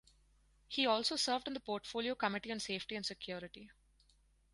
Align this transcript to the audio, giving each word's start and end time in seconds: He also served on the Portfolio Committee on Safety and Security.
He 0.67 0.87
also 0.87 1.15
served 1.15 1.47
on 1.47 1.53
the 1.53 1.59
Portfolio 1.59 2.15
Committee 2.15 2.51
on 2.51 2.59
Safety 2.59 2.95
and 2.95 3.05
Security. 3.05 3.69